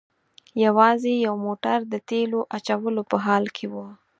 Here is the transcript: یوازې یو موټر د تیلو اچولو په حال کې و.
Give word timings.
یوازې 0.65 1.13
یو 1.25 1.35
موټر 1.45 1.79
د 1.93 1.95
تیلو 2.09 2.39
اچولو 2.57 3.01
په 3.11 3.17
حال 3.25 3.45
کې 3.55 3.65
و. 3.73 3.75